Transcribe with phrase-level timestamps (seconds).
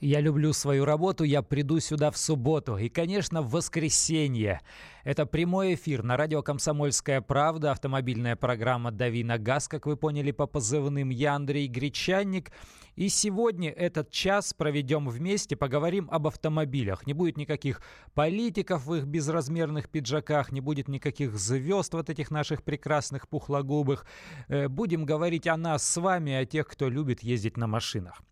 [0.00, 2.78] Я люблю свою работу, я приду сюда в субботу.
[2.78, 4.62] И, конечно, в воскресенье.
[5.04, 10.30] Это прямой эфир на радио «Комсомольская правда», автомобильная программа «Дави на газ», как вы поняли
[10.30, 11.10] по позывным.
[11.10, 12.50] Я Андрей Гречанник.
[12.96, 17.06] И сегодня этот час проведем вместе, поговорим об автомобилях.
[17.06, 17.82] Не будет никаких
[18.14, 24.06] политиков в их безразмерных пиджаках, не будет никаких звезд вот этих наших прекрасных пухлогубых.
[24.48, 28.22] Э, будем говорить о нас с вами, о тех, кто любит ездить на машинах.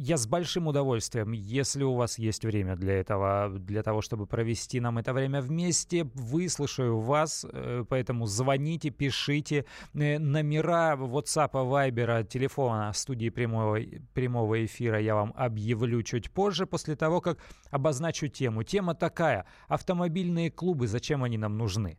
[0.00, 4.78] Я с большим удовольствием, если у вас есть время для этого, для того, чтобы провести
[4.78, 9.64] нам это время вместе, выслушаю вас, э, поэтому звоните, пишите.
[9.94, 13.80] Э, номера WhatsApp, Viber, телефона студии прямого,
[14.14, 17.38] прямого эфира я вам объявлю чуть позже, после того, как
[17.72, 18.62] обозначу тему.
[18.62, 19.46] Тема такая.
[19.66, 21.98] Автомобильные клубы, зачем они нам нужны?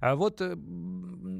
[0.00, 0.56] А вот э,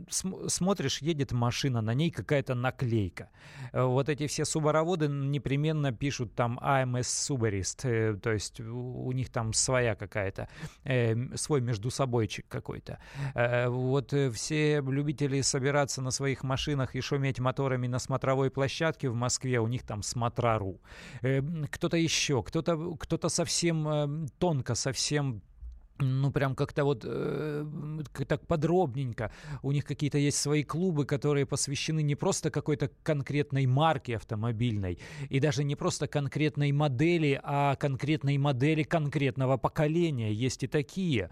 [0.09, 3.31] смотришь, едет машина, на ней какая-то наклейка.
[3.73, 9.31] Э, вот эти все субароводы непременно пишут там AMS Subarist, э, то есть у них
[9.31, 10.49] там своя какая-то,
[11.35, 12.99] свой между собойчик какой-то.
[13.69, 19.61] Вот все любители собираться на своих машинах и шуметь моторами на смотровой площадке в Москве,
[19.61, 20.81] у них там смотрару.
[21.21, 25.43] Кто-то еще, кто-то кто совсем тонко, совсем
[25.99, 27.67] ну, прям как-то вот э,
[28.29, 29.33] так подробненько.
[29.63, 35.41] У них какие-то есть свои клубы, которые посвящены не просто какой-то конкретной марке автомобильной, и
[35.41, 40.33] даже не просто конкретной модели, а конкретной модели конкретного поколения.
[40.33, 41.31] Есть и такие.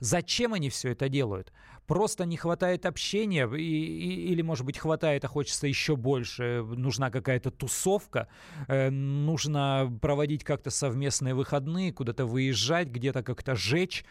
[0.00, 1.52] Зачем они все это делают?
[1.86, 6.62] Просто не хватает общения, и, и, или, может быть, хватает, а хочется еще больше.
[6.62, 8.28] Нужна какая-то тусовка,
[8.68, 14.04] э, нужно проводить как-то совместные выходные, куда-то выезжать, где-то как-то жить речь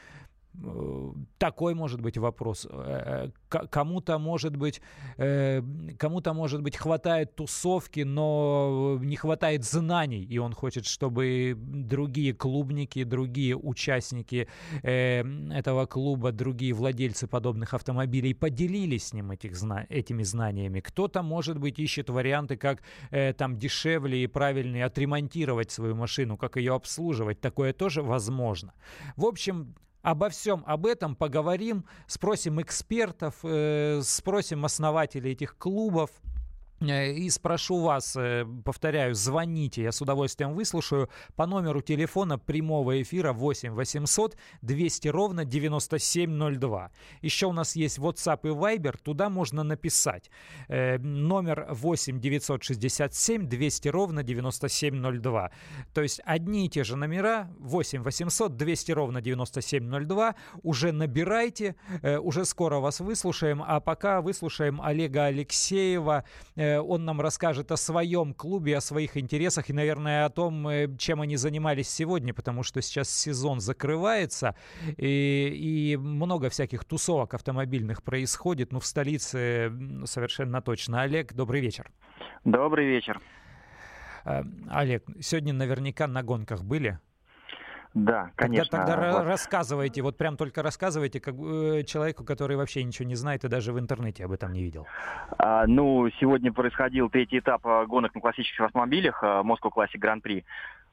[1.38, 2.68] такой может быть вопрос.
[2.70, 4.82] Э, э, кому-то может быть,
[5.18, 5.62] э,
[5.98, 13.04] кому-то может быть хватает тусовки, но не хватает знаний, и он хочет, чтобы другие клубники,
[13.04, 14.48] другие участники
[14.84, 19.54] этого клуба, другие владельцы подобных автомобилей поделились с ним этих,
[19.90, 20.82] этими знаниями.
[20.82, 22.84] Кто-то, может быть, ищет варианты, как
[23.38, 27.40] там дешевле и правильнее отремонтировать свою машину, как ее обслуживать.
[27.40, 28.74] Такое тоже возможно.
[29.16, 36.10] В общем, Обо всем об этом поговорим, спросим экспертов, э, спросим основателей этих клубов.
[36.82, 43.02] Э, и спрошу вас, э, повторяю, звоните, я с удовольствием выслушаю по номеру телефона прямого
[43.02, 46.92] эфира 8 800 200 ровно 9702.
[47.22, 50.30] Еще у нас есть WhatsApp и Viber, туда можно написать.
[50.68, 55.52] Э, номер 8 967 200 ровно 9702.
[55.94, 60.36] То есть одни и те же номера 8 800 200 ровно 9702.
[60.64, 61.76] Уже набирайте,
[62.22, 66.24] уже скоро вас выслушаем, а пока выслушаем Олега Алексеева,
[66.80, 71.22] он нам расскажет о своем клубе, о своих интересах и, наверное, о том, э, чем
[71.22, 74.56] они занимались сегодня, потому что сейчас сезон закрывается,
[74.98, 78.72] и, и много всяких тусовок автомобильных происходит.
[78.72, 79.72] Ну, в столице
[80.06, 81.02] совершенно точно.
[81.02, 81.92] Олег, добрый вечер.
[82.46, 83.22] Добрый вечер.
[84.26, 87.00] Э, Олег, сегодня наверняка на гонках были?
[87.94, 88.80] Да, конечно.
[88.80, 89.28] Тогда, тогда вот.
[89.28, 93.74] рассказывайте, вот прям только рассказывайте как э, человеку, который вообще ничего не знает и даже
[93.74, 94.88] в интернете об этом не видел.
[95.38, 100.44] А, ну, сегодня происходил третий этап э, гонок на классических автомобилях Moscow Classic Grand Prix.
[100.44, 100.46] А,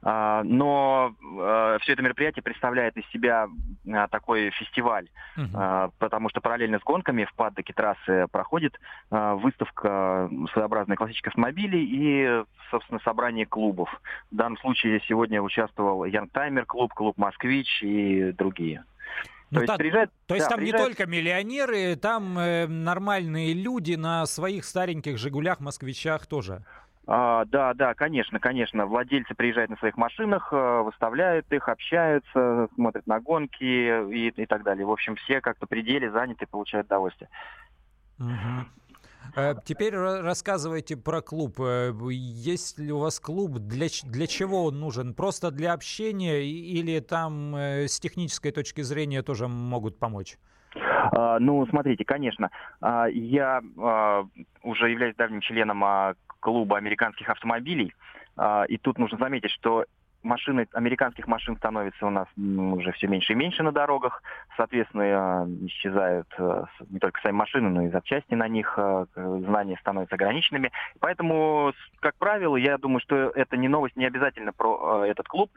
[0.02, 3.48] но а, все это мероприятие представляет из себя
[3.90, 5.92] а, такой фестиваль, uh-huh.
[5.98, 8.78] потому что параллельно с гонками в паддоке трассы проходит
[9.10, 13.88] выставка своеобразной классических автомобилей и, собственно, собрание клубов.
[14.30, 18.84] В данном случае сегодня участвовал Янгтаймер клуб, клуб Москвич и другие.
[19.50, 20.82] Ну, то, есть, приезжает, то есть да, там приезжает...
[20.82, 26.64] не только миллионеры, там э, нормальные люди на своих стареньких «Жигулях», «Москвичах» тоже.
[27.10, 28.84] А, да, да, конечно, конечно.
[28.84, 34.62] Владельцы приезжают на своих машинах, э, выставляют их, общаются, смотрят на гонки и, и так
[34.62, 34.84] далее.
[34.84, 37.30] В общем, все как-то пределе заняты, получают удовольствие.
[38.18, 39.54] Угу.
[39.64, 41.58] Теперь рассказывайте про клуб.
[41.60, 43.52] Э, есть ли у вас клуб?
[43.52, 45.14] Для, для чего он нужен?
[45.14, 50.36] Просто для общения или там с технической точки зрения тоже могут помочь?
[51.10, 52.50] Uh, ну, смотрите, конечно,
[52.82, 54.28] uh, я uh,
[54.62, 55.82] уже являюсь давним членом
[56.40, 57.94] клуба американских автомобилей.
[58.36, 59.84] А, и тут нужно заметить, что
[60.22, 64.22] машины, американских машин становится у нас уже все меньше и меньше на дорогах.
[64.56, 68.78] Соответственно, а, исчезают а, не только сами машины, но и запчасти на них.
[69.14, 70.70] Знания становятся ограниченными.
[71.00, 75.50] Поэтому, как правило, я думаю, что это не новость, не обязательно про этот клуб.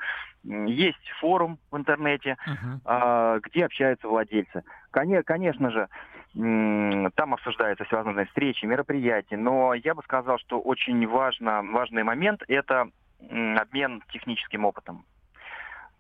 [0.44, 3.40] Есть форум в интернете, uh-huh.
[3.44, 4.64] где общаются владельцы.
[4.92, 5.88] Конечно же,
[6.34, 12.90] там обсуждаются всевозможные встречи, мероприятия, но я бы сказал, что очень важно, важный момент– это
[13.20, 15.06] обмен техническим опытом.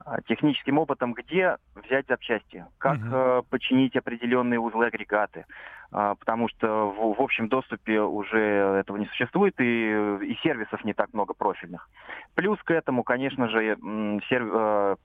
[0.06, 3.45] А, техническим опытом, где взять запчасти, как uh-huh.
[3.50, 5.45] починить определенные узлы агрегаты,
[5.92, 8.39] а, потому что в, в общем доступе уже
[8.80, 9.92] этого не существует и,
[10.24, 11.88] и сервисов не так много профильных.
[12.36, 13.77] Плюс к этому, конечно же,
[14.30, 14.98] серв...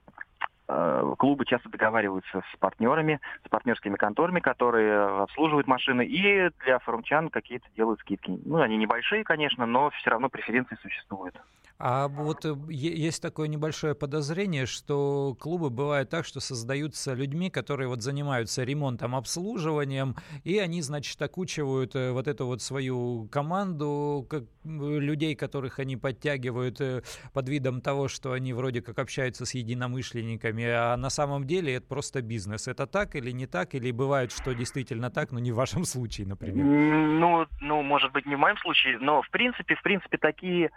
[1.17, 7.67] клубы часто договариваются с партнерами, с партнерскими конторами, которые обслуживают машины, и для форумчан какие-то
[7.75, 8.37] делают скидки.
[8.45, 11.35] Ну, они небольшие, конечно, но все равно преференции существуют.
[11.79, 17.87] А вот э, есть такое небольшое подозрение, что клубы бывают так, что создаются людьми, которые
[17.87, 24.45] вот занимаются ремонтом, обслуживанием, и они, значит, окучивают э, вот эту вот свою команду как,
[24.63, 27.03] людей, которых они подтягивают э,
[27.33, 31.85] под видом того, что они вроде как общаются с единомышленниками, а на самом деле это
[31.85, 32.67] просто бизнес.
[32.67, 36.25] Это так или не так, или бывает, что действительно так, но не в вашем случае,
[36.25, 36.65] например?
[36.65, 40.71] Ну, ну, может быть, не в моем случае, но в принципе, в принципе, такие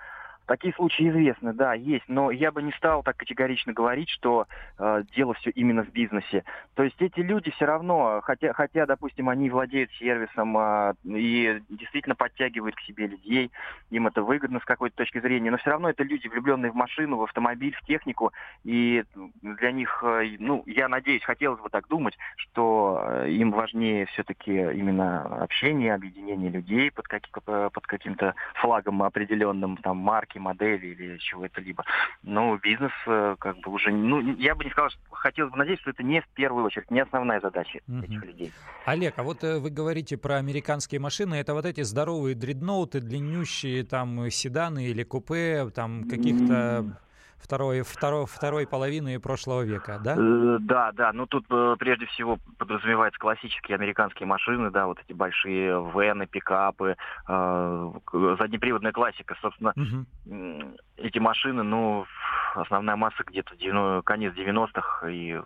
[0.51, 4.49] Такие случаи известны, да, есть, но я бы не стал так категорично говорить, что
[4.81, 6.43] э, дело все именно в бизнесе.
[6.75, 12.17] То есть эти люди все равно, хотя, хотя допустим, они владеют сервисом э, и действительно
[12.17, 13.53] подтягивают к себе людей,
[13.91, 17.19] им это выгодно с какой-то точки зрения, но все равно это люди, влюбленные в машину,
[17.19, 18.33] в автомобиль, в технику,
[18.65, 19.05] и
[19.43, 24.51] для них, э, ну, я надеюсь, хотелось бы так думать, что э, им важнее все-таки
[24.51, 31.61] именно общение, объединение людей под, как, под каким-то флагом определенным, там, марки, модели или чего-то
[31.61, 31.85] либо.
[32.23, 35.83] Но бизнес э, как бы уже, ну, я бы не сказал, что хотелось бы надеяться,
[35.83, 38.05] что это не в первую очередь, не основная задача uh-huh.
[38.05, 38.53] этих людей.
[38.85, 43.85] Олег, а вот э, вы говорите про американские машины, это вот эти здоровые дредноуты, длиннющие
[43.85, 46.99] там седаны или купе, там каких-то
[47.43, 50.15] второй, второй, второй половины прошлого века, да?
[50.17, 51.13] Э, да, да.
[51.13, 56.97] Ну тут э, прежде всего подразумеваются классические американские машины, да, вот эти большие вены, пикапы,
[57.29, 57.93] э,
[58.39, 59.73] заднеприводная классика, собственно.
[59.77, 60.77] Угу.
[60.97, 62.07] Эти машины, ну,
[62.55, 65.41] основная масса где-то конец 90-х и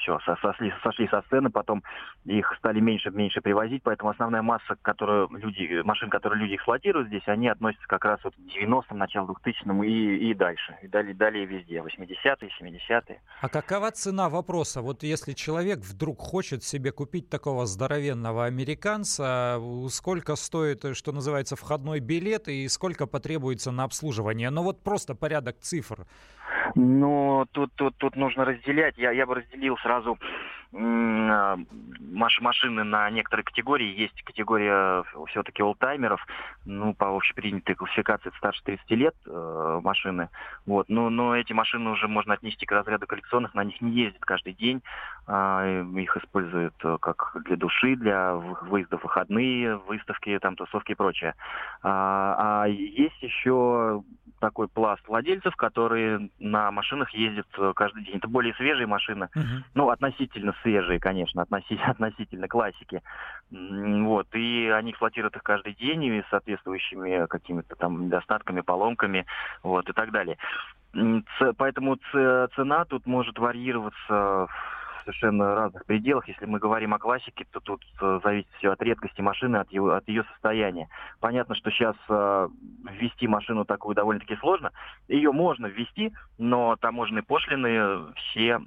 [0.00, 1.82] все, сошли, сошли со сцены, потом
[2.24, 7.48] их стали меньше-меньше привозить, поэтому основная масса, которую люди, машин, которые люди эксплуатируют здесь, они
[7.48, 11.78] относятся как раз вот к 90-м, началу 2000-м и, и дальше, и далее, далее везде,
[11.78, 13.20] 80-е, 70-е.
[13.40, 14.82] А какова цена вопроса?
[14.82, 19.60] Вот если человек вдруг хочет себе купить такого здоровенного американца,
[19.90, 24.50] сколько стоит, что называется, входной билет и сколько потребуется на обслуживание?
[24.50, 26.06] Ну вот просто порядок цифр.
[26.74, 28.96] Но тут, тут, тут нужно разделять.
[28.98, 30.18] Я, я бы разделил сразу
[30.72, 33.98] машины на некоторые категории.
[33.98, 36.24] Есть категория все-таки олдтаймеров,
[36.66, 40.28] ну, по общепринятой классификации старше 30 лет э, машины.
[40.66, 40.88] Вот.
[40.88, 44.52] Но, но эти машины уже можно отнести к разряду коллекционных, на них не ездят каждый
[44.52, 44.82] день.
[45.26, 51.34] Э, их используют э, как для души, для выездов выходные, выставки, там, тусовки и прочее.
[51.82, 54.02] А, а есть еще
[54.40, 58.16] такой пласт владельцев, которые на машинах ездят э, каждый день.
[58.16, 59.62] Это более свежие машины, uh-huh.
[59.74, 63.02] ну, относительно свежие, конечно, относительно, относительно классики.
[63.50, 69.26] Вот, и они эксплуатируют их каждый день и соответствующими какими-то там недостатками, поломками,
[69.62, 70.38] вот, и так далее.
[71.56, 74.48] Поэтому цена тут может варьироваться
[75.08, 76.28] совершенно разных пределах.
[76.28, 79.92] Если мы говорим о классике, то тут э, зависит все от редкости машины, от, его,
[79.92, 80.88] от ее состояния.
[81.20, 82.48] Понятно, что сейчас э,
[82.92, 84.70] ввести машину такую довольно-таки сложно.
[85.08, 88.60] Ее можно ввести, но таможенные пошлины все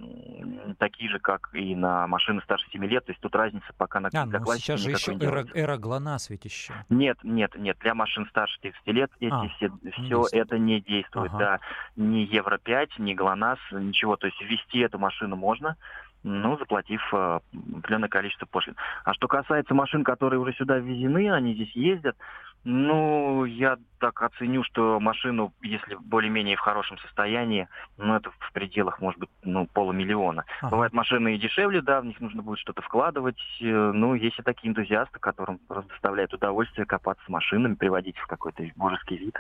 [0.79, 3.05] такие же, как и на машины старше 7 лет.
[3.05, 5.77] То есть тут разница пока на а, для ну, классики сейчас же еще эра, эра
[5.77, 6.73] ГЛОНАСС ведь еще.
[6.89, 7.77] Нет, нет, нет.
[7.81, 11.31] Для машин старше 30 лет эти а, все, все это не действует.
[11.33, 11.39] Ага.
[11.39, 11.59] Да.
[11.95, 14.15] Ни Евро-5, ни ГЛОНАСС, ничего.
[14.15, 15.75] То есть ввести эту машину можно,
[16.23, 17.39] ну, заплатив э,
[17.77, 18.75] определенное количество пошлин.
[19.03, 22.15] А что касается машин, которые уже сюда ввезены, они здесь ездят,
[22.63, 28.99] ну, я так оценю, что машину, если более-менее в хорошем состоянии, ну, это в пределах,
[28.99, 30.43] может быть, ну, полумиллиона.
[30.59, 30.71] Ага.
[30.71, 33.37] Бывают машины и дешевле, да, в них нужно будет что-то вкладывать.
[33.61, 38.27] Э, ну, есть и такие энтузиасты, которым просто доставляет удовольствие копаться с машинами, приводить в
[38.27, 39.37] какой-то божеский вид.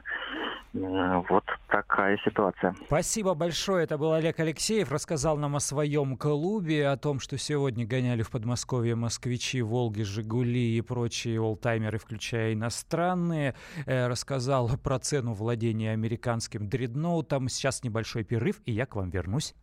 [0.73, 2.75] Э, вот такая ситуация.
[2.85, 3.83] Спасибо большое.
[3.83, 4.91] Это был Олег Алексеев.
[4.91, 10.77] Рассказал нам о своем клубе, о том, что сегодня гоняли в Подмосковье москвичи, Волги, Жигули
[10.77, 13.55] и прочие олдтаймеры, включая иностранные странные.
[13.85, 17.49] Э, рассказал про цену владения американским дредноутом.
[17.49, 19.53] Сейчас небольшой перерыв, и я к вам вернусь.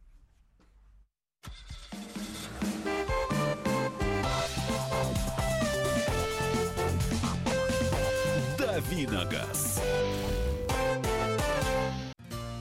[8.59, 9.83] Давиногаз.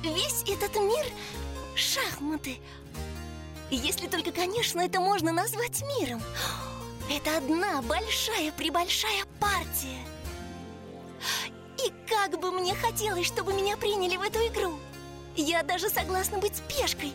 [0.03, 1.06] Весь этот мир—
[1.75, 2.58] шахматы.
[3.70, 6.22] Если только, конечно, это можно назвать миром.
[7.10, 10.17] Это одна большая-пребольшая партия.
[11.88, 14.77] И как бы мне хотелось, чтобы меня приняли в эту игру.
[15.38, 17.13] Я даже согласна быть пешкой.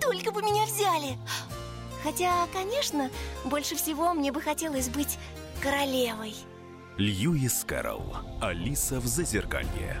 [0.00, 1.18] Только бы меня взяли.
[2.04, 3.10] Хотя, конечно,
[3.44, 5.18] больше всего мне бы хотелось быть
[5.60, 6.36] королевой.
[6.96, 8.14] Льюис Кэрролл.
[8.40, 10.00] Алиса в Зазеркалье.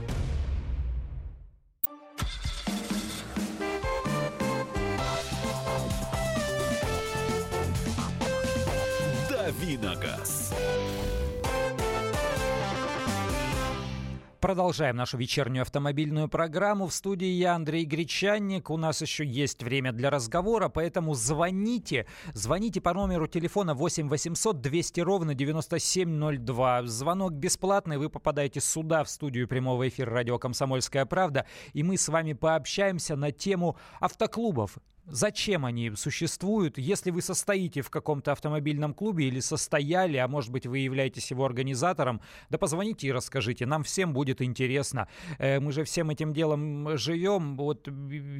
[14.41, 16.87] Продолжаем нашу вечернюю автомобильную программу.
[16.87, 18.71] В студии я, Андрей Гречанник.
[18.71, 22.07] У нас еще есть время для разговора, поэтому звоните.
[22.33, 26.87] Звоните по номеру телефона 8 800 200 ровно 9702.
[26.87, 27.99] Звонок бесплатный.
[27.99, 31.45] Вы попадаете сюда, в студию прямого эфира радио «Комсомольская правда».
[31.73, 34.79] И мы с вами пообщаемся на тему автоклубов.
[35.11, 36.77] Зачем они существуют?
[36.77, 41.45] Если вы состоите в каком-то автомобильном клубе или состояли, а может быть вы являетесь его
[41.45, 43.65] организатором, да позвоните и расскажите.
[43.65, 45.09] Нам всем будет интересно.
[45.37, 47.57] Э, мы же всем этим делом живем.
[47.57, 47.89] Вот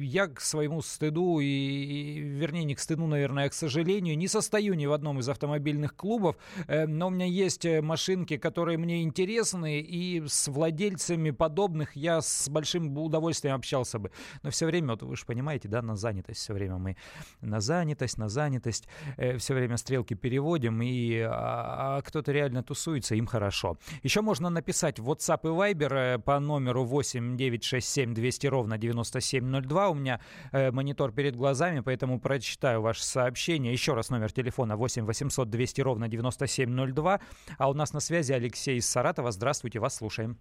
[0.00, 4.72] я к своему стыду, и, вернее не к стыду, наверное, а к сожалению, не состою
[4.72, 6.36] ни в одном из автомобильных клубов,
[6.68, 12.22] э, но у меня есть э, машинки, которые мне интересны, и с владельцами подобных я
[12.22, 14.10] с большим удовольствием общался бы.
[14.42, 16.96] Но все время, вот вы же понимаете, да, на занятость все время мы
[17.40, 23.14] на занятость, на занятость, э, все время стрелки переводим, и а, а кто-то реально тусуется,
[23.14, 23.76] им хорошо.
[24.02, 29.88] Еще можно написать в WhatsApp и Viber э, по номеру 8 967 200 ровно 9702.
[29.88, 30.20] У меня
[30.52, 33.72] э, монитор перед глазами, поэтому прочитаю ваше сообщение.
[33.72, 37.20] Еще раз номер телефона 8 800 200 ровно 9702.
[37.58, 39.32] А у нас на связи Алексей из Саратова.
[39.32, 40.38] Здравствуйте, вас слушаем.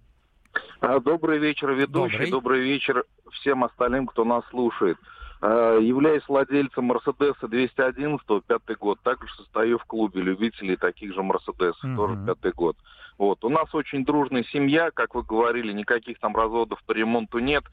[0.81, 2.17] А, добрый вечер, ведущий.
[2.17, 2.31] Добрый.
[2.31, 4.97] Добрый вечер всем остальным, кто нас слушает.
[5.41, 9.00] Э, Являюсь владельцем Мерседеса 211, пятый год.
[9.01, 11.95] Также состою в клубе любителей таких же Мерседесов, Мгм.
[11.95, 12.77] тоже пятый год.
[13.17, 13.43] Вот.
[13.43, 17.63] У нас очень дружная семья, как вы говорили, никаких там разводов по ремонту нет.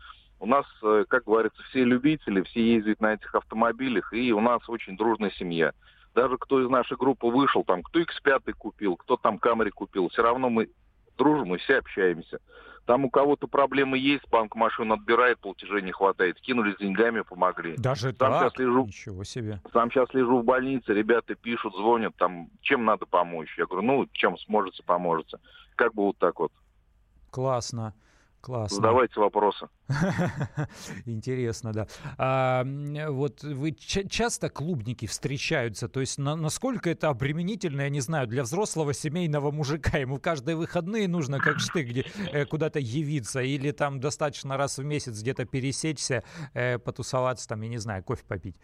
[0.40, 4.66] У нас, э, как говорится, все любители, все ездят на этих автомобилях, и у нас
[4.68, 5.72] очень дружная семья.
[6.14, 10.22] Даже кто из нашей группы вышел, там, кто X5 купил, кто там Камри купил, все
[10.22, 10.70] равно мы
[11.18, 12.38] дружим и все общаемся.
[12.88, 16.40] Там у кого-то проблемы есть, банк машину отбирает, платежей не хватает.
[16.40, 17.76] Кинули с деньгами, помогли.
[17.76, 18.40] Даже Сам так?
[18.40, 18.87] сейчас лежу.
[18.87, 19.61] Ничего себе.
[19.75, 23.54] Сам сейчас лежу в больнице, ребята пишут, звонят, там, чем надо помочь?
[23.59, 25.37] Я говорю, ну, чем сможете, поможете.
[25.76, 26.50] Как бы вот так вот.
[27.30, 27.92] Классно.
[28.48, 28.76] Классно.
[28.76, 29.68] Задавайте вопросы.
[31.04, 31.86] Интересно, да.
[32.16, 32.64] А,
[33.10, 35.86] вот вы ча- часто клубники встречаются?
[35.86, 39.98] То есть на- насколько это обременительно, я не знаю, для взрослого семейного мужика?
[39.98, 43.42] Ему каждые выходные нужно как штык где, э, куда-то явиться?
[43.42, 46.24] Или там достаточно раз в месяц где-то пересечься,
[46.54, 48.56] э, потусоваться, там, я не знаю, кофе попить?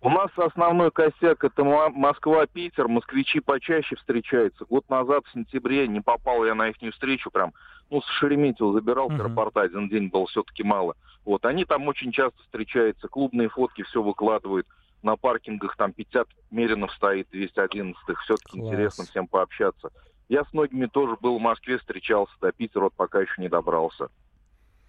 [0.00, 4.64] У нас основной косяк это Мо- Москва-Питер, москвичи почаще встречаются.
[4.64, 7.52] Год назад, в сентябре, не попал я на их встречу прям,
[7.90, 10.94] ну, с Шереметьево забирал аэропорта, один день был все-таки мало.
[11.24, 14.68] Вот, они там очень часто встречаются, клубные фотки все выкладывают,
[15.02, 18.68] на паркингах там 50 Меринов стоит, 211, все-таки Класс.
[18.68, 19.90] интересно всем пообщаться.
[20.28, 24.10] Я с многими тоже был в Москве, встречался, до Питера вот пока еще не добрался.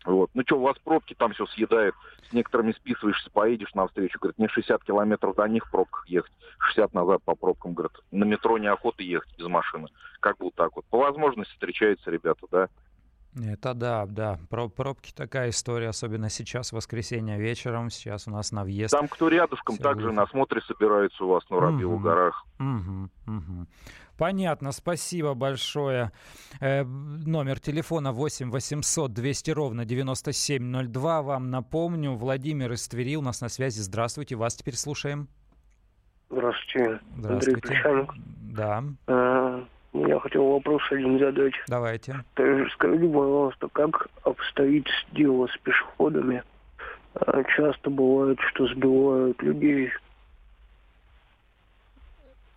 [0.10, 0.32] Вот.
[0.34, 1.94] Ну что, у вас пробки там все съедают.
[2.30, 4.18] С некоторыми списываешься, поедешь навстречу.
[4.20, 6.32] Говорит, мне 60 километров до них в пробках ехать.
[6.58, 7.96] 60 назад по пробкам, говорит.
[8.12, 9.88] На метро неохота ехать без машины.
[10.20, 10.86] Как бы вот так вот.
[10.86, 12.70] По возможности встречаются ребята, да.
[13.36, 14.40] Это да, да.
[14.50, 17.90] Про пробки такая история, особенно сейчас, воскресенье вечером.
[17.92, 18.92] Сейчас у нас на въезд.
[18.92, 20.16] Там кто рядышком, Все также будет.
[20.16, 22.04] на смотре собираются у вас на Воробьевых Мгм.
[22.04, 22.46] горах.
[22.58, 23.68] Мгм, мгм.
[24.18, 26.12] Понятно, спасибо большое.
[26.60, 31.22] Э, номер телефона 8 800 200 ровно 9702.
[31.22, 33.80] Вам напомню, Владимир из Твери у нас на связи.
[33.80, 35.30] Здравствуйте, вас теперь слушаем.
[36.32, 37.62] Здравствуйте, Андрей Здравствуйте.
[37.62, 38.12] Плещанник.
[38.52, 41.54] Да, Э, Я хотел вопрос один задать.
[41.68, 42.24] давайте.
[42.36, 46.44] Скажите, пожалуйста, как обстоит дело с пешеходами?
[47.16, 49.92] Э, Часто бывает, что сбивают людей.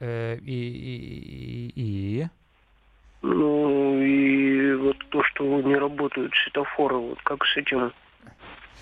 [0.00, 2.26] Э, и, и, и- и?
[3.22, 7.92] Ну и вот то, что не работают светофоры, вот как с этим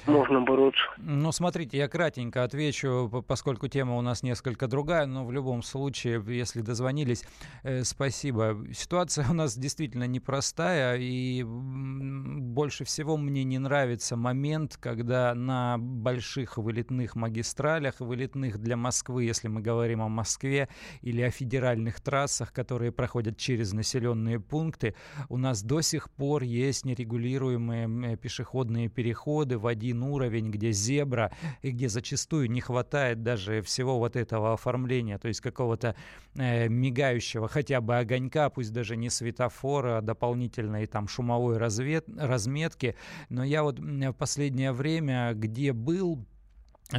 [0.07, 0.81] можно бороться?
[0.99, 5.63] Ну, смотрите, я кратенько отвечу, по- поскольку тема у нас несколько другая, но в любом
[5.63, 7.25] случае, если дозвонились,
[7.63, 8.57] э, спасибо.
[8.73, 16.57] Ситуация у нас действительно непростая, и больше всего мне не нравится момент, когда на больших
[16.57, 20.69] вылетных магистралях, вылетных для Москвы, если мы говорим о Москве,
[21.03, 24.95] или о федеральных трассах, которые проходят через населенные пункты,
[25.29, 31.33] у нас до сих пор есть нерегулируемые м, пешеходные переходы, водители один уровень, где зебра,
[31.63, 35.95] и где зачастую не хватает даже всего вот этого оформления, то есть какого-то
[36.35, 42.95] э, мигающего хотя бы огонька, пусть даже не светофора, а дополнительной там шумовой развед, разметки.
[43.29, 46.25] Но я вот в последнее время, где был,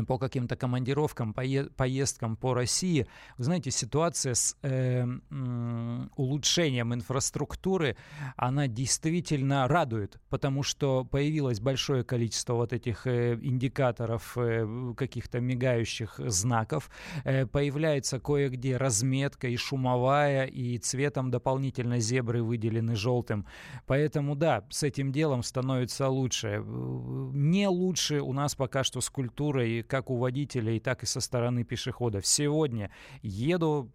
[0.07, 3.07] по каким-то командировкам, поездкам по России.
[3.37, 7.97] Вы знаете, ситуация с э, э, улучшением инфраструктуры,
[8.37, 16.19] она действительно радует, потому что появилось большое количество вот этих э, индикаторов, э, каких-то мигающих
[16.25, 16.89] знаков.
[17.23, 23.45] Э, появляется кое-где разметка и шумовая, и цветом дополнительно зебры выделены желтым.
[23.87, 26.63] Поэтому, да, с этим делом становится лучше.
[26.65, 31.63] Не лучше у нас пока что с культурой как у водителей, так и со стороны
[31.63, 32.25] пешеходов.
[32.25, 33.91] Сегодня еду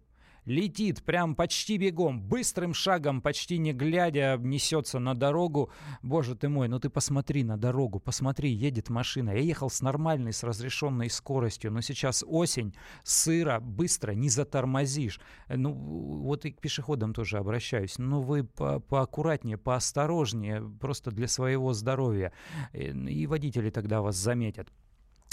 [0.47, 5.69] летит прям почти бегом, быстрым шагом, почти не глядя, несется на дорогу.
[6.01, 9.31] Боже ты мой, ну ты посмотри на дорогу, посмотри, едет машина.
[9.31, 15.19] Я ехал с нормальной, с разрешенной скоростью, но сейчас осень, сыро, быстро, не затормозишь.
[15.49, 17.97] Ну, вот и к пешеходам тоже обращаюсь.
[17.97, 22.31] Ну, вы по поаккуратнее, поосторожнее, просто для своего здоровья.
[22.71, 24.69] И водители тогда вас заметят.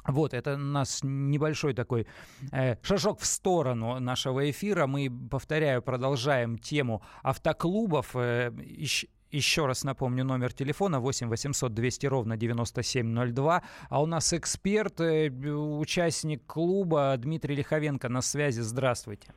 [0.07, 2.07] Вот, это у нас небольшой такой
[2.53, 4.87] э, шажок в сторону нашего эфира.
[4.87, 8.15] Мы, повторяю, продолжаем тему автоклубов.
[8.15, 13.63] Э, еще, еще раз напомню, номер телефона 8 800 200 ровно 9702.
[13.89, 18.61] А у нас эксперт, э, участник клуба Дмитрий Лиховенко на связи.
[18.61, 19.33] Здравствуйте.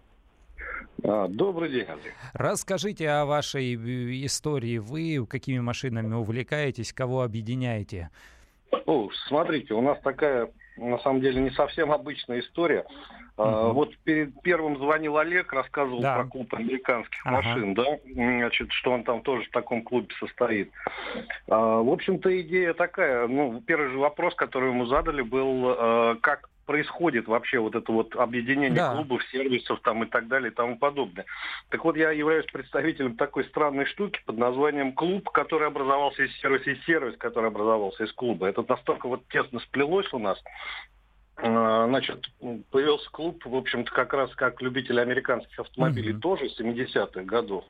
[1.04, 2.14] А, добрый день, Андрей.
[2.34, 4.78] Расскажите о вашей э, истории.
[4.78, 8.10] Вы какими машинами увлекаетесь, кого объединяете?
[8.86, 12.86] О, смотрите, у нас такая, на самом деле, не совсем обычная история.
[13.38, 13.72] Uh-huh.
[13.72, 16.16] Вот перед первым звонил Олег, рассказывал да.
[16.16, 17.32] про клуб американских uh-huh.
[17.32, 20.72] машин, да, значит, что он там тоже в таком клубе состоит.
[21.48, 26.50] А, в общем-то, идея такая, ну, первый же вопрос, который ему задали, был, а, как
[26.68, 28.94] происходит вообще вот это вот объединение да.
[28.94, 31.26] клубов, сервисов там и так далее и тому подобное.
[31.70, 36.70] Так вот, я являюсь представителем такой странной штуки под названием клуб, который образовался из сервиса,
[36.72, 38.48] и сервис, который образовался из клуба.
[38.48, 40.38] Это настолько вот тесно сплелось у нас,
[41.38, 42.30] а, Значит,
[42.70, 46.20] появился клуб, в общем-то, как раз как любители американских автомобилей mm-hmm.
[46.20, 47.64] тоже 70-х годов.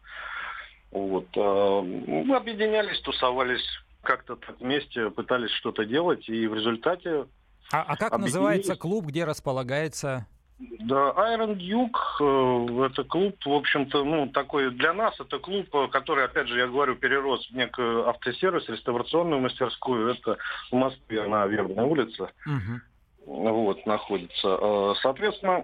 [0.92, 1.28] Вот.
[1.38, 3.66] А, мы объединялись, тусовались
[4.02, 7.28] как-то так вместе, пытались что-то делать, и в результате
[7.72, 10.26] а, а как называется клуб, где располагается?
[10.60, 15.88] Да, Iron Duke, э, это клуб, в общем-то, ну, такой для нас, это клуб, э,
[15.90, 20.38] который, опять же, я говорю, перерос в некую автосервис, реставрационную мастерскую, это
[20.72, 22.82] в Москве на Вербной улице, угу.
[23.28, 24.58] вот, находится.
[24.60, 25.64] Э, соответственно,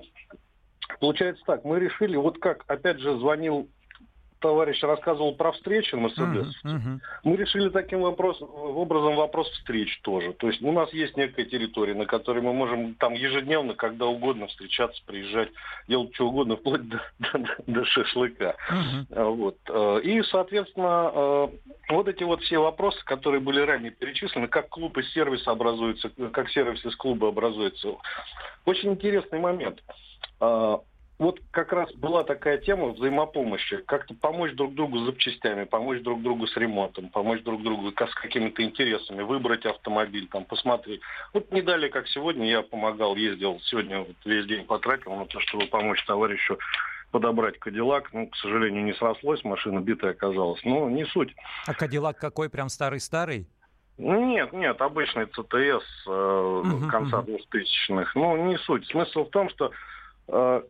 [0.99, 3.69] получается так, мы решили, вот как, опять же, звонил
[4.43, 6.47] товарищ рассказывал про встречи Мерседес.
[6.65, 6.99] Uh-huh, uh-huh.
[7.23, 10.33] Мы решили таким вопрос, образом вопрос встреч тоже.
[10.33, 14.47] То есть у нас есть некая территория, на которой мы можем там ежедневно, когда угодно
[14.47, 15.49] встречаться, приезжать,
[15.87, 18.57] делать что угодно, вплоть до, до, до шашлыка.
[18.69, 19.31] Uh-huh.
[19.31, 19.57] Вот.
[19.69, 21.47] Э, и, соответственно, э,
[21.89, 26.49] вот эти вот все вопросы, которые были ранее перечислены, как клуб из сервиса образуется, как
[26.49, 27.95] сервис из клуба образуется.
[28.65, 29.81] Очень интересный момент
[31.19, 36.21] вот как раз была такая тема взаимопомощи, как-то помочь друг другу с запчастями, помочь друг
[36.21, 41.01] другу с ремонтом, помочь друг другу с какими-то интересами, выбрать автомобиль, там, посмотреть.
[41.33, 45.39] Вот не далее, как сегодня, я помогал, ездил, сегодня вот весь день потратил на то,
[45.39, 46.57] чтобы помочь товарищу
[47.11, 48.11] подобрать Кадиллак.
[48.11, 50.59] Ну, к сожалению, не срослось, машина битая оказалась.
[50.65, 51.33] Но не суть.
[51.67, 53.47] А Кадиллак какой, прям старый-старый?
[53.99, 58.11] Нет, нет, обычный ЦТС э, конца 2000-х.
[58.15, 58.87] Ну, не суть.
[58.87, 59.71] Смысл в том, что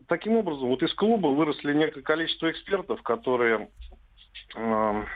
[0.08, 3.68] таким образом, вот из клуба выросли некое количество экспертов, которые,
[4.56, 5.06] эм,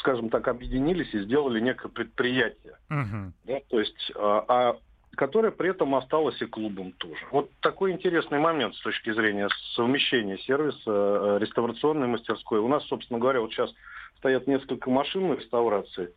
[0.00, 2.74] скажем так, объединились и сделали некое предприятие.
[2.90, 3.32] Uh-huh.
[3.44, 4.76] Да, то есть, а, а
[5.16, 7.20] которое при этом осталось и клубом тоже.
[7.32, 12.60] Вот такой интересный момент с точки зрения совмещения сервиса, э, реставрационной мастерской.
[12.60, 13.70] У нас, собственно говоря, вот сейчас
[14.18, 16.12] стоят несколько машин на реставрации.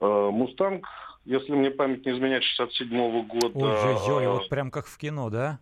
[0.00, 0.86] Мустанг,
[1.24, 3.58] если мне память не изменяет, 67-го года.
[3.58, 5.58] Ой-ой-ой, вот прям как в кино, да?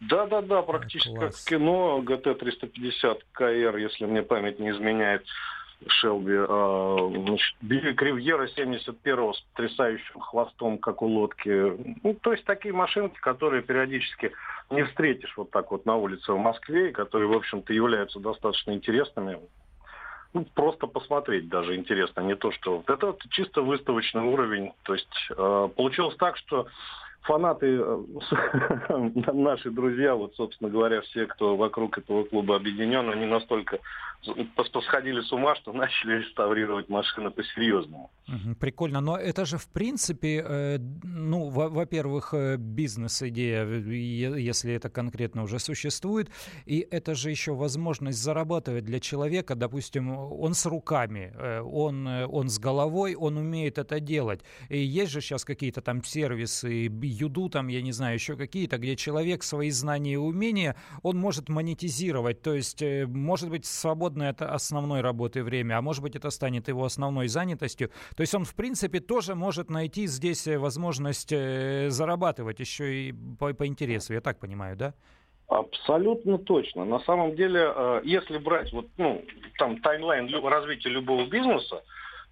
[0.00, 1.34] Да-да-да, практически Класс.
[1.34, 2.02] как в кино.
[2.04, 5.24] ГТ-350 КР, если мне память не изменяет,
[5.86, 6.34] Шелби.
[6.36, 7.56] А, значит,
[7.96, 11.98] Кривьера 71-го с потрясающим хвостом, как у лодки.
[12.02, 14.32] Ну, то есть такие машинки, которые периодически
[14.70, 18.72] не встретишь вот так вот на улице в Москве, и которые, в общем-то, являются достаточно
[18.72, 19.38] интересными.
[20.34, 22.82] Ну, просто посмотреть даже интересно, не то что...
[22.86, 24.72] Это вот чисто выставочный уровень.
[24.82, 26.66] То есть э, получилось так, что
[27.22, 28.04] фанаты, э,
[29.32, 33.78] наши друзья, вот, собственно говоря, все, кто вокруг этого клуба объединен, они настолько
[34.72, 38.10] посходили с ума, что начали реставрировать машины по-серьезному.
[38.60, 45.58] Прикольно, но это же в принципе, э, ну, во-первых, э, бизнес-идея, если это конкретно уже
[45.58, 46.30] существует,
[46.66, 52.58] и это же еще возможность зарабатывать для человека, допустим, он с руками, он, он с
[52.58, 54.40] головой, он умеет это делать.
[54.68, 58.96] И есть же сейчас какие-то там сервисы, юду, там, я не знаю, еще какие-то, где
[58.96, 63.64] человек свои знания и умения, он может монетизировать, то есть, э, может быть,
[64.08, 67.90] свободное от основной работы время, а может быть, это станет его основной занятостью.
[68.16, 73.14] То есть он, в принципе, тоже может найти здесь э, возможность э, зарабатывать еще и
[73.38, 74.94] по, по интересу, я так понимаю, да?
[75.48, 76.84] Абсолютно точно.
[76.84, 77.72] На самом деле,
[78.04, 79.24] если брать вот, ну,
[79.58, 81.82] там таймлайн развития любого бизнеса,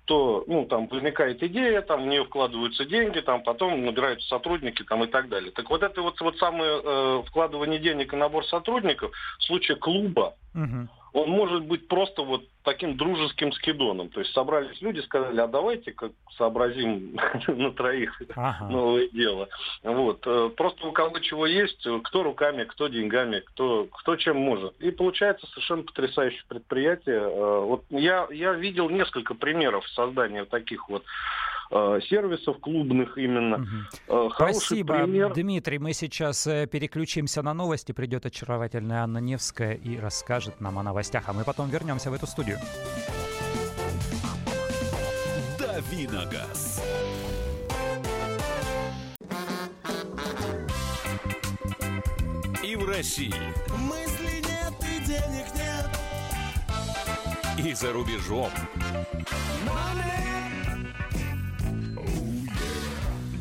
[0.06, 5.04] то ну, там возникает идея, там в нее вкладываются деньги, там потом набираются сотрудники там,
[5.04, 5.50] и так далее.
[5.50, 10.34] Так вот это вот, вот самое э, вкладывание денег и набор сотрудников в случае клуба,
[10.54, 14.10] угу он может быть просто вот таким дружеским скидоном.
[14.10, 18.68] То есть собрались люди, сказали, а давайте как сообразим на троих ага.
[18.68, 19.48] новое дело.
[19.82, 20.26] Вот.
[20.26, 24.78] Э, просто у кого чего есть, кто руками, кто деньгами, кто, кто чем может.
[24.80, 27.20] И получается совершенно потрясающее предприятие.
[27.20, 31.02] Э, вот я, я видел несколько примеров создания таких вот
[31.70, 33.66] сервисов клубных именно.
[34.08, 34.30] Угу.
[34.34, 35.32] Спасибо, пример.
[35.32, 35.78] Дмитрий.
[35.78, 37.92] Мы сейчас э, переключимся на новости.
[37.92, 41.24] Придет очаровательная Анна Невская и расскажет нам о новостях.
[41.28, 42.58] А мы потом вернемся в эту студию.
[45.58, 46.82] Давиногаз.
[52.62, 53.34] И в России.
[53.78, 55.86] Мысли нет и денег нет.
[57.66, 58.50] И за рубежом.
[59.66, 60.16] Money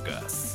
[0.00, 0.54] Давиногаз.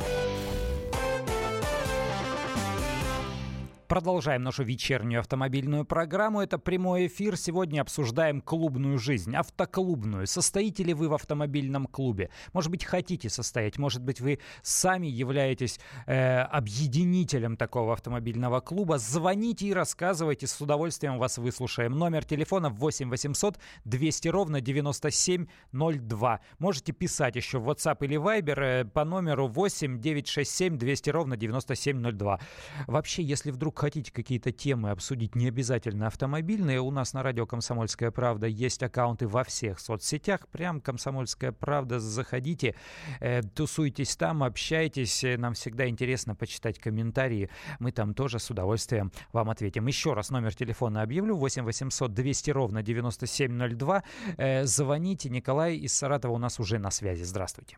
[3.88, 6.42] Продолжаем нашу вечернюю автомобильную программу.
[6.42, 7.38] Это прямой эфир.
[7.38, 10.26] Сегодня обсуждаем клубную жизнь, автоклубную.
[10.26, 12.32] Состоите ли вы в автомобильном клубе?
[12.54, 13.78] Может быть, хотите состоять?
[13.78, 18.98] Может быть, вы сами являетесь э, объединителем такого автомобильного клуба?
[18.98, 20.48] Звоните и рассказывайте.
[20.48, 21.92] С удовольствием вас выслушаем.
[21.92, 26.40] Номер телефона 8 800 200 ровно 9702.
[26.58, 32.40] Можете писать еще в WhatsApp или Viber э, по номеру 8 967 200 ровно 9702.
[32.88, 37.46] Вообще, если вдруг вдруг хотите какие-то темы обсудить, не обязательно автомобильные, у нас на радио
[37.46, 40.48] «Комсомольская правда» есть аккаунты во всех соцсетях.
[40.48, 42.76] Прям «Комсомольская правда», заходите,
[43.20, 45.26] э, тусуйтесь там, общайтесь.
[45.38, 47.50] Нам всегда интересно почитать комментарии.
[47.80, 49.88] Мы там тоже с удовольствием вам ответим.
[49.88, 51.36] Еще раз номер телефона объявлю.
[51.36, 54.04] 8 800 200 ровно 9702.
[54.38, 55.30] Э, звоните.
[55.30, 57.24] Николай из Саратова у нас уже на связи.
[57.24, 57.78] Здравствуйте.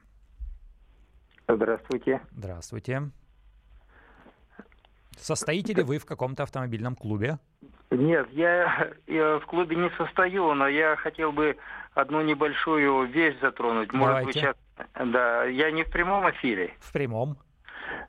[1.48, 2.22] Здравствуйте.
[2.32, 3.12] Здравствуйте.
[5.17, 7.39] Состоите ли вы в каком-то автомобильном клубе?
[7.89, 11.58] Нет, я, я в клубе не состою, но я хотел бы
[11.93, 13.91] одну небольшую вещь затронуть.
[13.93, 14.56] Может быть, сейчас...
[14.93, 16.73] Да, я не в прямом эфире.
[16.80, 17.38] В прямом.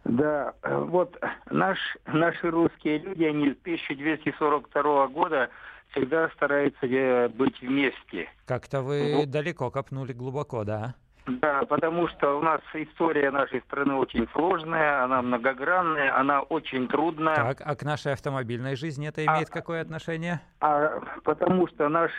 [0.04, 1.16] Да, вот
[1.50, 5.50] наш, наши русские люди, они с 1242 года
[5.90, 8.28] всегда стараются э, быть вместе.
[8.46, 9.30] Как-то вы вот.
[9.30, 10.94] далеко копнули глубоко, да?
[11.40, 17.36] Да, потому что у нас история нашей страны очень сложная, она многогранная, она очень трудная.
[17.36, 20.40] Так, а к нашей автомобильной жизни это имеет а, какое отношение?
[20.60, 22.10] А, потому что наш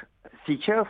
[0.46, 0.88] сейчас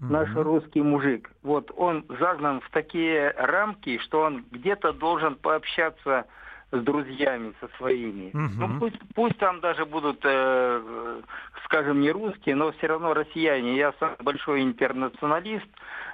[0.00, 6.26] наш русский мужик, вот он загнан в такие рамки, что он где-то должен пообщаться
[6.72, 8.28] с друзьями, со своими.
[8.28, 8.52] Угу.
[8.56, 11.20] Ну пусть, пусть там даже будут, э,
[11.64, 13.76] скажем, не русские, но все равно россияне.
[13.76, 15.68] Я сам большой интернационалист,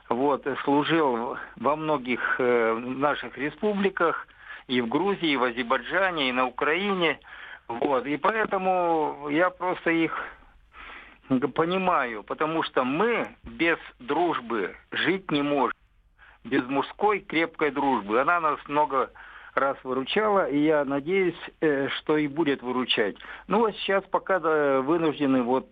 [0.09, 4.27] вот, служил во многих э, наших республиках,
[4.67, 7.19] и в Грузии, и в Азербайджане, и на Украине.
[7.67, 10.15] Вот, и поэтому я просто их
[11.55, 15.77] понимаю, потому что мы без дружбы жить не можем.
[16.45, 18.21] Без мужской крепкой дружбы.
[18.21, 19.11] Она нас много
[19.55, 23.17] раз выручала, и я надеюсь, э, что и будет выручать.
[23.49, 25.69] Ну вот сейчас пока вынуждены вот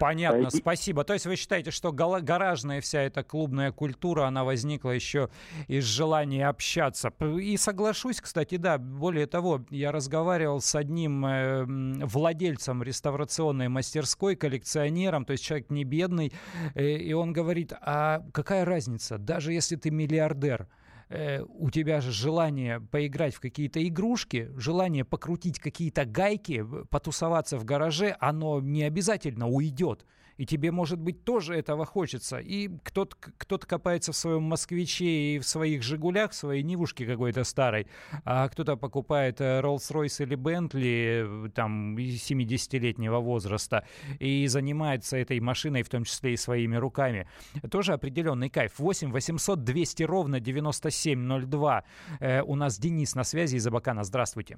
[0.00, 1.04] Понятно, а, спасибо.
[1.04, 5.28] То есть вы считаете, что гаражная вся эта клубная культура, она возникла еще
[5.68, 7.12] из желания общаться.
[7.38, 11.64] И соглашусь, кстати, да, более того, я разговаривал с одним э,
[12.06, 16.32] владельцем реставрационной мастерской, коллекционером, то есть человек не бедный,
[16.74, 20.66] э, и он говорит, а какая разница, даже если ты миллиардер,
[21.10, 27.64] э, у тебя же желание поиграть в какие-то игрушки, желание покрутить какие-то гайки, потусоваться в
[27.64, 30.06] гараже, оно не обязательно уйдет
[30.40, 32.38] и тебе, может быть, тоже этого хочется.
[32.38, 37.44] И кто-то кто копается в своем «Москвиче» и в своих «Жигулях», в своей «Нивушке» какой-то
[37.44, 37.86] старой,
[38.24, 43.86] а кто-то покупает э, Rolls-Royce или Bentley э, там 70-летнего возраста
[44.18, 47.28] и занимается этой машиной, в том числе и своими руками.
[47.70, 48.78] Тоже определенный кайф.
[48.78, 51.84] 8 800 200 ровно 9702.
[52.20, 54.04] Э, у нас Денис на связи из Абакана.
[54.04, 54.56] Здравствуйте.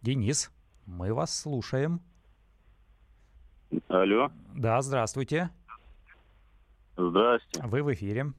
[0.00, 0.52] Денис,
[0.86, 2.00] мы вас слушаем.
[3.88, 4.30] Алло.
[4.54, 5.50] Да, здравствуйте.
[6.96, 7.62] Здрасте.
[7.62, 8.32] Вы в эфире.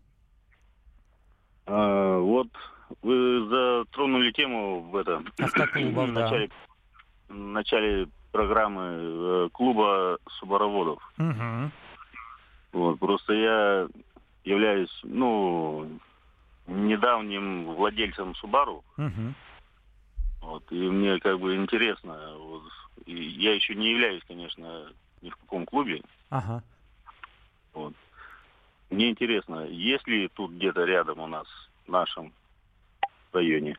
[1.65, 2.47] А, вот
[3.01, 7.33] вы затронули тему в это Автоклубов, в начале, да.
[7.33, 11.01] в начале программы э, клуба субароводов.
[11.17, 11.71] Угу.
[12.73, 13.88] Вот, просто я
[14.43, 15.88] являюсь, ну,
[16.67, 18.83] недавним владельцем Субару.
[18.97, 19.33] Угу.
[20.41, 22.63] Вот, и мне как бы интересно, вот,
[23.05, 24.88] и я еще не являюсь, конечно,
[25.21, 26.01] ни в каком клубе.
[26.30, 26.63] Ага.
[27.73, 27.93] Вот.
[28.89, 31.47] Мне интересно, есть ли тут где-то рядом у нас,
[31.86, 32.34] в нашем
[33.34, 33.77] районе,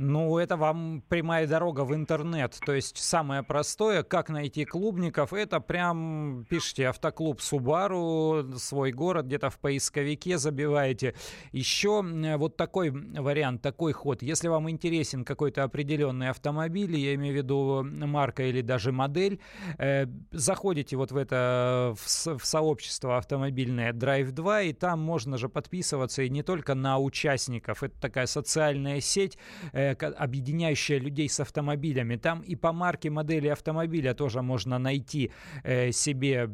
[0.00, 2.58] ну, это вам прямая дорога в интернет.
[2.64, 9.50] То есть самое простое, как найти клубников, это прям пишите автоклуб Субару, свой город, где-то
[9.50, 11.14] в поисковике забиваете.
[11.52, 12.02] Еще
[12.38, 14.22] вот такой вариант, такой ход.
[14.22, 19.38] Если вам интересен какой-то определенный автомобиль, я имею в виду марка или даже модель,
[19.76, 25.50] э, заходите вот в это, в, в сообщество автомобильное Drive 2, и там можно же
[25.50, 27.82] подписываться и не только на участников.
[27.82, 29.36] Это такая социальная сеть,
[29.72, 32.16] э, объединяющая людей с автомобилями.
[32.16, 35.30] Там и по марке модели автомобиля тоже можно найти
[35.62, 36.50] э, себе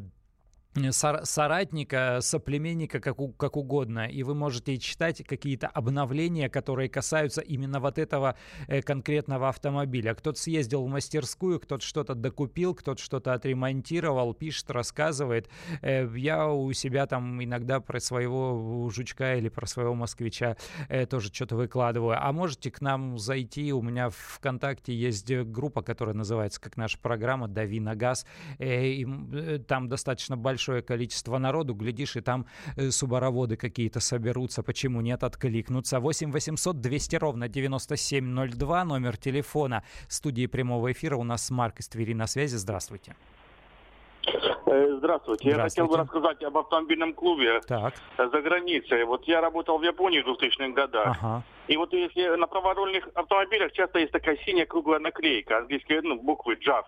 [0.91, 7.79] соратника, соплеменника, как, у, как угодно, и вы можете читать какие-то обновления, которые касаются именно
[7.79, 8.35] вот этого
[8.67, 10.13] э, конкретного автомобиля.
[10.13, 15.49] Кто-то съездил в мастерскую, кто-то что-то докупил, кто-то что-то отремонтировал, пишет, рассказывает.
[15.81, 20.57] Э, я у себя там иногда про своего жучка или про своего москвича
[20.89, 22.17] э, тоже что-то выкладываю.
[22.19, 26.97] А можете к нам зайти, у меня в ВКонтакте есть группа, которая называется, как наша
[26.99, 28.25] программа «Дави на газ»,
[28.59, 29.05] и
[29.67, 32.45] там достаточно большой большое количество народу, глядишь, и там
[32.77, 35.99] э, субароводы какие-то соберутся, почему нет, откликнуться.
[35.99, 41.15] 8 800 200 ровно 9702, номер телефона студии прямого эфира.
[41.17, 42.57] У нас Марк из Твери на связи.
[42.57, 43.15] Здравствуйте.
[44.65, 45.49] Э, здравствуйте.
[45.49, 47.93] Я хотел бы рассказать об автомобильном клубе так.
[48.17, 49.05] за границей.
[49.05, 51.17] Вот я работал в Японии в 2000-х годах.
[51.21, 51.43] Ага.
[51.69, 56.55] И вот если на праворульных автомобилях часто есть такая синяя круглая наклейка, английские ну, буквы
[56.55, 56.83] JAF.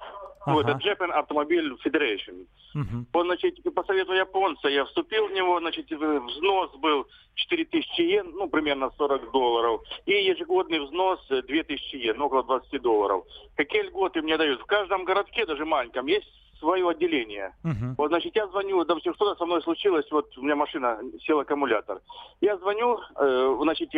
[0.45, 0.51] Ага.
[0.51, 2.45] Ну, это Japan Automobile Federation.
[2.75, 3.05] Угу.
[3.13, 8.49] Он, значит, по совету японца я вступил в него, значит, взнос был 4000 йен, ну,
[8.49, 9.81] примерно 40 долларов.
[10.05, 13.25] И ежегодный взнос 2000 йен, около 20 долларов.
[13.55, 14.61] Какие льготы мне дают?
[14.61, 16.27] В каждом городке, даже маленьком, есть
[16.59, 17.53] свое отделение.
[17.63, 17.95] Uh-huh.
[17.97, 22.01] Вот, значит, я звоню, допустим, что-то со мной случилось, вот у меня машина, сел аккумулятор.
[22.41, 23.89] Я звоню, э, значит,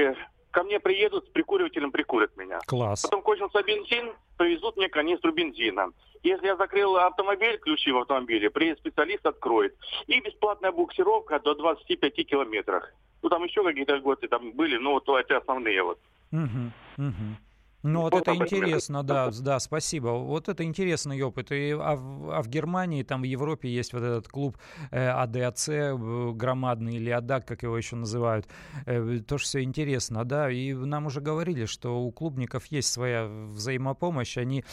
[0.51, 2.59] ко мне приедут с прикуривателем, прикурят меня.
[2.67, 3.01] Класс.
[3.03, 5.91] Потом кончился бензин, привезут мне канистру бензина.
[6.23, 9.75] Если я закрыл автомобиль, ключи в автомобиле, приедет специалист, откроет.
[10.07, 12.83] И бесплатная буксировка до 25 километров.
[13.23, 15.99] Ну, там еще какие-то льготы там были, но вот это основные вот.
[16.31, 17.37] Угу, угу.
[17.83, 20.09] Ну вот, это интересно, да, да, спасибо.
[20.09, 21.51] Вот это интересный опыт.
[21.51, 24.57] И, а, в, а в Германии, там в Европе есть вот этот клуб
[24.91, 25.69] э, АДАЦ,
[26.33, 28.47] громадный, или АДАК, как его еще называют.
[28.85, 30.51] Э, тоже все интересно, да.
[30.51, 34.37] И нам уже говорили, что у клубников есть своя взаимопомощь.
[34.37, 34.63] Они...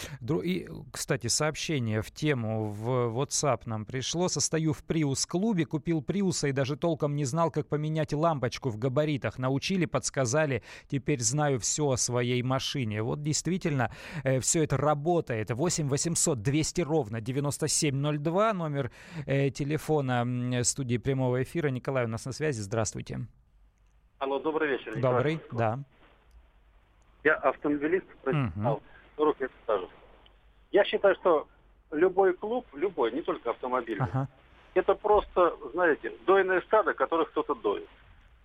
[0.44, 4.28] И, кстати, сообщение в тему в WhatsApp нам пришло.
[4.28, 9.38] Состою в Приус-клубе, купил Приуса и даже толком не знал, как поменять лампочку в габаритах.
[9.38, 10.62] Научили, подсказали.
[10.88, 12.97] Теперь знаю все о своей машине.
[13.02, 13.90] Вот действительно
[14.24, 15.50] э, все это работает.
[15.50, 18.90] 8 800 200 ровно 9702, номер
[19.26, 21.68] э, телефона студии прямого эфира.
[21.68, 22.60] Николай у нас на связи.
[22.60, 23.20] Здравствуйте.
[24.18, 24.96] Алло, добрый вечер.
[24.96, 25.16] Николай.
[25.16, 25.78] Добрый, да.
[27.24, 28.82] Я автомобилист, угу.
[29.16, 29.86] 40 лет стажа.
[30.70, 31.48] Я считаю, что
[31.90, 34.28] любой клуб, любой, не только автомобильный, ага.
[34.74, 37.88] это просто, знаете, дойное стадо, которых кто-то доит.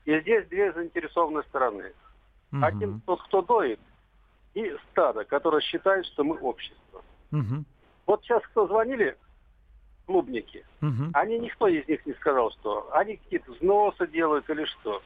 [0.06, 1.94] И здесь две заинтересованные стороны.
[2.52, 2.64] Угу.
[2.64, 3.80] Один тот, кто доит,
[4.54, 7.02] и стадо, которое считает, что мы общество.
[7.32, 7.64] Угу.
[8.06, 9.18] Вот сейчас кто звонили,
[10.06, 11.12] клубники, угу.
[11.14, 15.02] они никто из них не сказал, что они какие-то взносы делают или что.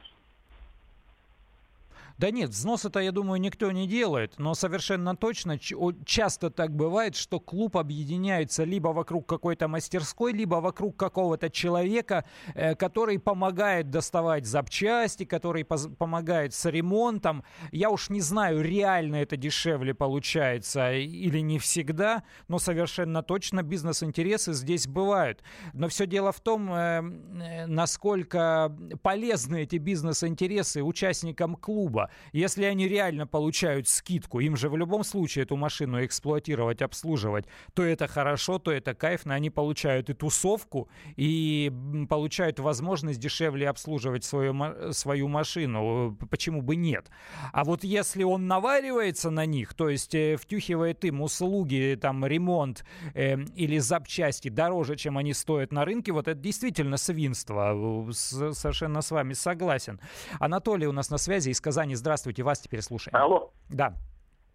[2.18, 5.60] Да нет, взносы-то, я думаю, никто не делает, но совершенно точно
[6.04, 12.26] часто так бывает, что клуб объединяется либо вокруг какой-то мастерской, либо вокруг какого-то человека,
[12.56, 17.44] э, который помогает доставать запчасти, который помогает с ремонтом.
[17.72, 24.54] Я уж не знаю, реально это дешевле получается или не всегда, но совершенно точно бизнес-интересы
[24.54, 25.44] здесь бывают.
[25.74, 27.04] Но все дело в том, э,
[27.44, 32.07] э, насколько полезны эти бизнес-интересы участникам клуба.
[32.32, 37.84] Если они реально получают скидку, им же в любом случае эту машину эксплуатировать, обслуживать, то
[37.84, 39.34] это хорошо, то это кайфно.
[39.34, 41.72] Они получают и тусовку, и
[42.10, 46.18] получают возможность дешевле обслуживать свою, свою машину.
[46.30, 47.10] Почему бы нет?
[47.54, 52.86] А вот если он наваривается на них, то есть э, втюхивает им услуги, там, ремонт
[53.14, 58.08] э, или запчасти дороже, чем они стоят на рынке, вот это действительно свинство.
[58.12, 60.00] С, совершенно с вами согласен.
[60.40, 61.96] Анатолий у нас на связи из Казани.
[61.98, 63.16] Здравствуйте, вас теперь слушаем.
[63.16, 63.52] Алло.
[63.70, 63.94] Да.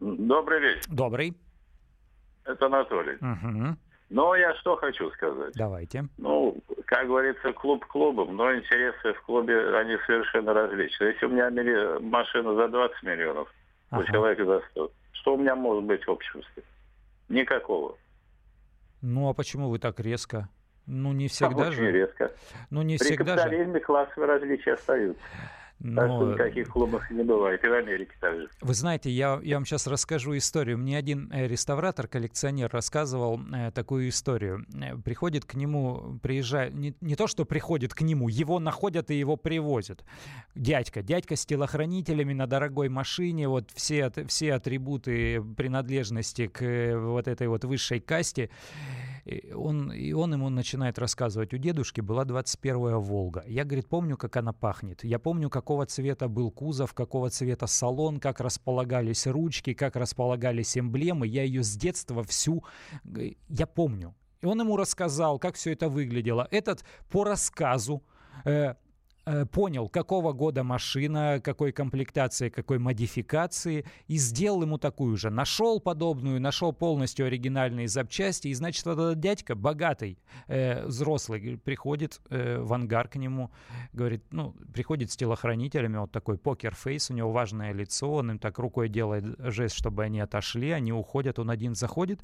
[0.00, 0.83] Добрый вечер.
[0.88, 1.37] Добрый.
[2.44, 3.16] Это Анатолий.
[3.16, 3.76] Угу.
[4.11, 5.55] Но я что хочу сказать.
[5.55, 6.05] Давайте.
[6.18, 11.05] Ну, как говорится, клуб клубом, но интересы в клубе, они совершенно различны.
[11.05, 13.48] Если у меня машина за 20 миллионов,
[13.90, 14.02] ага.
[14.02, 16.62] у человека за 100, что у меня может быть в обществе?
[17.28, 17.96] Никакого.
[19.00, 20.48] Ну, а почему вы так резко?
[20.87, 21.92] Ну, не всегда Очень же.
[21.92, 22.33] резко.
[22.70, 23.81] Ну, не При всегда же.
[23.81, 25.22] классовые различия остаются.
[25.85, 26.01] Но...
[26.01, 27.62] Так что никаких клубов не бывает.
[27.64, 28.49] И в Америке также.
[28.61, 30.79] Вы знаете, я, я вам сейчас расскажу историю.
[30.79, 34.64] Мне один э, реставратор, коллекционер рассказывал э, такую историю.
[34.81, 39.18] Э, приходит к нему, приезжает, не, не то, что приходит к нему, его находят и
[39.18, 40.05] его привозят.
[40.55, 47.27] Дядька, дядька с телохранителями на дорогой машине, вот все, все атрибуты принадлежности к э, вот
[47.27, 48.51] этой вот высшей касте.
[49.24, 53.44] И он, и он ему начинает рассказывать, у дедушки была 21-я «Волга».
[53.46, 55.04] Я, говорит, помню, как она пахнет.
[55.04, 61.26] Я помню, какого цвета был кузов, какого цвета салон, как располагались ручки, как располагались эмблемы.
[61.26, 62.64] Я ее с детства всю...
[63.48, 64.14] Я помню.
[64.40, 66.48] И он ему рассказал, как все это выглядело.
[66.50, 68.02] Этот по рассказу
[68.44, 68.74] э,
[69.50, 75.30] понял, какого года машина, какой комплектации, какой модификации, и сделал ему такую же.
[75.30, 82.58] Нашел подобную, нашел полностью оригинальные запчасти, и, значит, этот дядька, богатый, э, взрослый, приходит э,
[82.58, 83.50] в ангар к нему,
[83.92, 88.58] говорит, ну, приходит с телохранителями, вот такой покер-фейс, у него важное лицо, он им так
[88.58, 92.20] рукой делает жест, чтобы они отошли, они уходят, он один заходит,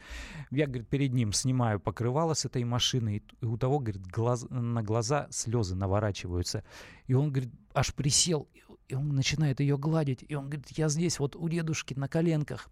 [0.50, 4.82] я, говорит, перед ним снимаю покрывало с этой машины, и у того, говорит, глаз, на
[4.82, 6.64] глаза слезы наворачиваются.
[7.06, 8.48] И он, говорит, аж присел,
[8.88, 10.24] и он начинает ее гладить.
[10.28, 12.68] И он говорит, я здесь вот у дедушки на коленках.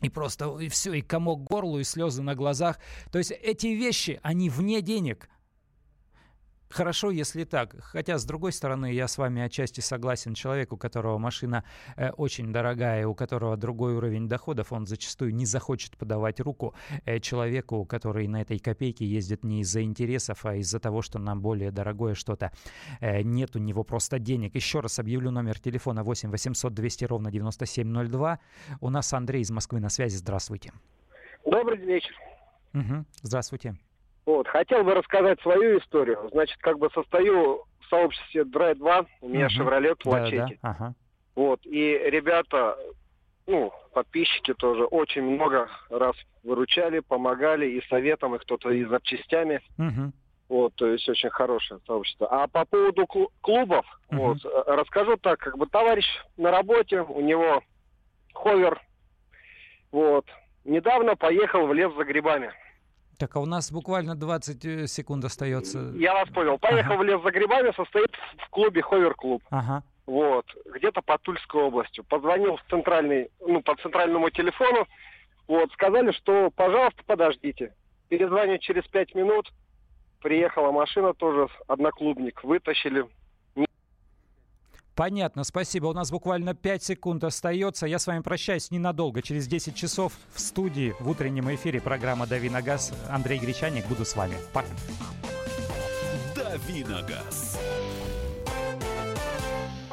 [0.00, 2.78] И просто и все, и комок горлу, и слезы на глазах.
[3.10, 5.28] То есть эти вещи, они вне денег.
[6.72, 7.76] Хорошо, если так.
[7.80, 10.32] Хотя, с другой стороны, я с вами отчасти согласен.
[10.32, 11.64] Человек, у которого машина
[11.96, 17.20] э, очень дорогая, у которого другой уровень доходов, он зачастую не захочет подавать руку э,
[17.20, 21.70] человеку, который на этой копейке ездит не из-за интересов, а из-за того, что нам более
[21.70, 22.52] дорогое что-то
[23.00, 24.54] э, нет у него просто денег.
[24.54, 28.38] Еще раз объявлю номер телефона 8 800 200 ровно 9702.
[28.80, 30.16] У нас Андрей из Москвы на связи.
[30.16, 30.72] Здравствуйте.
[31.44, 32.14] Добрый вечер.
[32.72, 33.04] Угу.
[33.22, 33.76] Здравствуйте.
[34.24, 36.28] Вот, хотел бы рассказать свою историю.
[36.32, 40.36] Значит, как бы состою в сообществе Драйв 2, у меня Chevrolet в Лачете.
[40.38, 40.54] Да, да.
[40.62, 40.94] Ага.
[41.34, 42.76] Вот, и ребята,
[43.46, 49.60] ну, подписчики тоже очень много раз выручали, помогали и советом, и кто-то и запчастями.
[49.78, 50.12] Угу.
[50.48, 52.28] Вот, то есть очень хорошее сообщество.
[52.30, 56.04] А по поводу клубов, uh вот, расскажу так, как бы товарищ
[56.36, 57.62] на работе, у него
[58.34, 58.80] ховер,
[59.90, 60.26] вот,
[60.64, 62.52] недавно поехал в лес за грибами.
[63.22, 65.92] Так, а у нас буквально 20 э, секунд остается.
[65.94, 66.58] Я вас понял.
[66.58, 67.02] Поехал ага.
[67.02, 68.10] в лес за грибами, состоит
[68.44, 69.40] в клубе Ховер-клуб.
[69.50, 69.84] Ага.
[70.06, 72.02] Вот, где-то по Тульской областью.
[72.02, 74.88] Позвонил в центральный, ну, по центральному телефону.
[75.46, 77.72] Вот, сказали, что, пожалуйста, подождите.
[78.08, 79.52] Перезвоню через пять минут.
[80.20, 82.42] Приехала машина тоже, одноклубник.
[82.42, 83.06] Вытащили,
[84.94, 85.86] Понятно, спасибо.
[85.86, 87.86] У нас буквально 5 секунд остается.
[87.86, 89.22] Я с вами прощаюсь ненадолго.
[89.22, 92.92] Через 10 часов в студии в утреннем эфире программа «Дави на газ».
[93.08, 93.86] Андрей Гречаник.
[93.86, 94.36] Буду с вами.
[94.52, 94.68] Пока.
[96.34, 97.58] «Дави на газ».